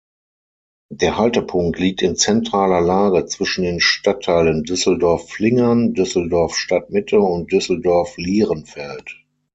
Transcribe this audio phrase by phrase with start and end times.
[0.89, 9.23] Der Haltepunkt liegt in zentraler Lage zwischen den Stadtteilen Düsseldorf-Flingern, Düsseldorf-Stadtmitte und Düsseldorf-Lierenfeld.